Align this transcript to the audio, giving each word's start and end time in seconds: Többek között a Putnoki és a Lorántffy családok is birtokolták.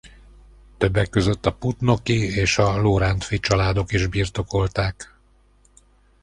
Többek 0.77 1.09
között 1.09 1.45
a 1.45 1.53
Putnoki 1.53 2.13
és 2.35 2.57
a 2.57 2.77
Lorántffy 2.81 3.39
családok 3.39 3.91
is 3.93 4.07
birtokolták. 4.07 5.13